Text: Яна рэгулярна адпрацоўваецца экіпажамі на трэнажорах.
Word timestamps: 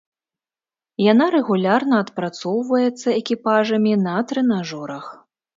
Яна 1.11 1.27
рэгулярна 1.35 1.95
адпрацоўваецца 2.05 3.07
экіпажамі 3.21 3.93
на 4.07 4.17
трэнажорах. 4.33 5.05